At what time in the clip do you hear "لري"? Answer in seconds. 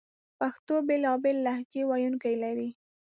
2.43-2.69